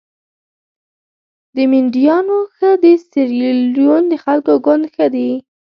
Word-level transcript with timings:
د 1.55 1.57
مینډیانو 1.71 2.37
ښه 2.55 2.69
د 2.83 2.85
سیریلیون 3.09 4.03
د 4.11 4.13
خلکو 4.23 4.53
ګوند 4.65 4.83
ښه 4.93 5.05
دي. 5.15 5.29